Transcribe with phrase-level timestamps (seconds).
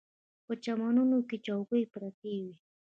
[0.45, 2.53] په چمنونو کې چوکۍ پرتې وې.